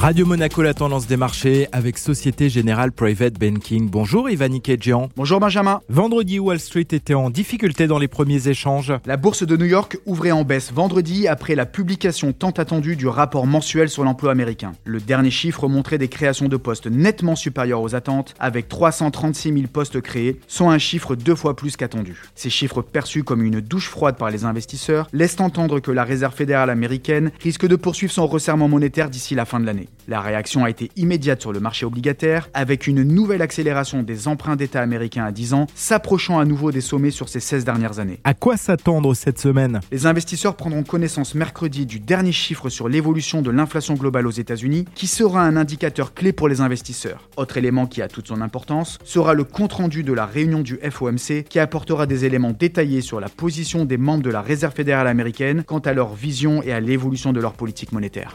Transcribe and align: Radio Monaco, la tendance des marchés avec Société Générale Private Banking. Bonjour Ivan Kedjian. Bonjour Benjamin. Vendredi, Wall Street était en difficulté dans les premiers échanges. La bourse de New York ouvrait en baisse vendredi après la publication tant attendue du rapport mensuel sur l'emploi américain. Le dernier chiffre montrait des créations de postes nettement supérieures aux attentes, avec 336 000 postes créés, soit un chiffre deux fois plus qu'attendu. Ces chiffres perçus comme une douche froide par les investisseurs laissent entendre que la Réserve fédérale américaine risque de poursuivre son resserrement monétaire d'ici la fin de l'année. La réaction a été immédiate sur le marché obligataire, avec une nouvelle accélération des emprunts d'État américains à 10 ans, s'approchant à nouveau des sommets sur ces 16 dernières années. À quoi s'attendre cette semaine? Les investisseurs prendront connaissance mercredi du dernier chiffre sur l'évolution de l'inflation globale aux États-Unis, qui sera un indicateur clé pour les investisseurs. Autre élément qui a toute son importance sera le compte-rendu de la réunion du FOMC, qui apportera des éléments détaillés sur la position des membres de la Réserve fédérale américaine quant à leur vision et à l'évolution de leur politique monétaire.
Radio 0.00 0.24
Monaco, 0.24 0.62
la 0.62 0.72
tendance 0.72 1.06
des 1.06 1.18
marchés 1.18 1.68
avec 1.72 1.98
Société 1.98 2.48
Générale 2.48 2.90
Private 2.90 3.34
Banking. 3.34 3.90
Bonjour 3.90 4.30
Ivan 4.30 4.58
Kedjian. 4.58 5.10
Bonjour 5.14 5.40
Benjamin. 5.40 5.82
Vendredi, 5.90 6.38
Wall 6.38 6.58
Street 6.58 6.86
était 6.92 7.12
en 7.12 7.28
difficulté 7.28 7.86
dans 7.86 7.98
les 7.98 8.08
premiers 8.08 8.48
échanges. 8.48 8.94
La 9.04 9.18
bourse 9.18 9.46
de 9.46 9.58
New 9.58 9.66
York 9.66 9.98
ouvrait 10.06 10.30
en 10.30 10.42
baisse 10.42 10.72
vendredi 10.72 11.28
après 11.28 11.54
la 11.54 11.66
publication 11.66 12.32
tant 12.32 12.48
attendue 12.48 12.96
du 12.96 13.08
rapport 13.08 13.46
mensuel 13.46 13.90
sur 13.90 14.02
l'emploi 14.02 14.32
américain. 14.32 14.72
Le 14.84 15.00
dernier 15.00 15.30
chiffre 15.30 15.68
montrait 15.68 15.98
des 15.98 16.08
créations 16.08 16.48
de 16.48 16.56
postes 16.56 16.86
nettement 16.86 17.36
supérieures 17.36 17.82
aux 17.82 17.94
attentes, 17.94 18.34
avec 18.40 18.70
336 18.70 19.52
000 19.52 19.64
postes 19.70 20.00
créés, 20.00 20.40
soit 20.48 20.72
un 20.72 20.78
chiffre 20.78 21.14
deux 21.14 21.34
fois 21.34 21.56
plus 21.56 21.76
qu'attendu. 21.76 22.16
Ces 22.34 22.48
chiffres 22.48 22.80
perçus 22.80 23.22
comme 23.22 23.42
une 23.42 23.60
douche 23.60 23.90
froide 23.90 24.16
par 24.16 24.30
les 24.30 24.46
investisseurs 24.46 25.08
laissent 25.12 25.40
entendre 25.40 25.78
que 25.78 25.90
la 25.90 26.04
Réserve 26.04 26.34
fédérale 26.34 26.70
américaine 26.70 27.32
risque 27.42 27.66
de 27.66 27.76
poursuivre 27.76 28.14
son 28.14 28.26
resserrement 28.26 28.66
monétaire 28.66 29.10
d'ici 29.10 29.34
la 29.34 29.44
fin 29.44 29.60
de 29.60 29.66
l'année. 29.66 29.89
La 30.10 30.20
réaction 30.20 30.64
a 30.64 30.70
été 30.70 30.90
immédiate 30.96 31.40
sur 31.40 31.52
le 31.52 31.60
marché 31.60 31.86
obligataire, 31.86 32.48
avec 32.52 32.88
une 32.88 33.04
nouvelle 33.04 33.42
accélération 33.42 34.02
des 34.02 34.26
emprunts 34.26 34.56
d'État 34.56 34.80
américains 34.80 35.24
à 35.24 35.30
10 35.30 35.54
ans, 35.54 35.66
s'approchant 35.76 36.40
à 36.40 36.44
nouveau 36.44 36.72
des 36.72 36.80
sommets 36.80 37.12
sur 37.12 37.28
ces 37.28 37.38
16 37.38 37.64
dernières 37.64 38.00
années. 38.00 38.18
À 38.24 38.34
quoi 38.34 38.56
s'attendre 38.56 39.14
cette 39.14 39.38
semaine? 39.38 39.80
Les 39.92 40.06
investisseurs 40.06 40.56
prendront 40.56 40.82
connaissance 40.82 41.36
mercredi 41.36 41.86
du 41.86 42.00
dernier 42.00 42.32
chiffre 42.32 42.68
sur 42.70 42.88
l'évolution 42.88 43.40
de 43.40 43.50
l'inflation 43.50 43.94
globale 43.94 44.26
aux 44.26 44.32
États-Unis, 44.32 44.86
qui 44.96 45.06
sera 45.06 45.42
un 45.42 45.56
indicateur 45.56 46.12
clé 46.12 46.32
pour 46.32 46.48
les 46.48 46.60
investisseurs. 46.60 47.28
Autre 47.36 47.56
élément 47.56 47.86
qui 47.86 48.02
a 48.02 48.08
toute 48.08 48.26
son 48.26 48.40
importance 48.40 48.98
sera 49.04 49.34
le 49.34 49.44
compte-rendu 49.44 50.02
de 50.02 50.12
la 50.12 50.26
réunion 50.26 50.62
du 50.62 50.76
FOMC, 50.78 51.44
qui 51.48 51.60
apportera 51.60 52.06
des 52.06 52.24
éléments 52.24 52.52
détaillés 52.52 53.00
sur 53.00 53.20
la 53.20 53.28
position 53.28 53.84
des 53.84 53.96
membres 53.96 54.24
de 54.24 54.30
la 54.30 54.42
Réserve 54.42 54.74
fédérale 54.74 55.06
américaine 55.06 55.62
quant 55.64 55.78
à 55.78 55.92
leur 55.92 56.14
vision 56.14 56.64
et 56.64 56.72
à 56.72 56.80
l'évolution 56.80 57.32
de 57.32 57.40
leur 57.40 57.52
politique 57.52 57.92
monétaire. 57.92 58.34